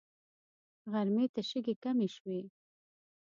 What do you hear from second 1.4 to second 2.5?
شګې کمې شوې.